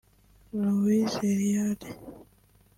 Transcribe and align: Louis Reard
Louis 0.55 1.05
Reard 1.21 1.77